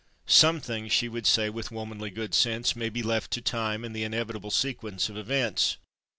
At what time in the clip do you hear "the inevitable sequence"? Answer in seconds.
3.95-5.09